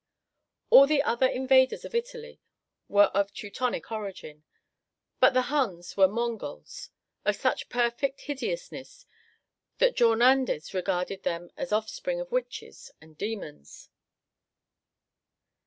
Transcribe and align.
All 0.71 0.87
the 0.87 1.03
other 1.03 1.27
invaders 1.27 1.85
of 1.85 1.93
Italy 1.93 2.41
were 2.87 3.11
of 3.13 3.31
Teutonic 3.35 3.91
origin, 3.91 4.43
but 5.19 5.35
the 5.35 5.43
Huns 5.53 5.95
were 5.95 6.07
Mongols 6.07 6.89
of 7.23 7.35
such 7.35 7.69
perfect 7.69 8.21
hideousness 8.21 9.05
that 9.77 9.95
Jornandes 9.95 10.73
regarded 10.73 11.21
them 11.21 11.51
as 11.55 11.69
the 11.69 11.75
offspring 11.75 12.19
of 12.19 12.31
witches 12.31 12.89
and 12.99 13.15
demons. 13.15 13.89